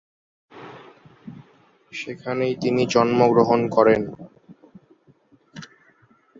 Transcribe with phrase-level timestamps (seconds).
[1.91, 4.01] সেখানেই তিনি জন্মগ্রহণ করেন।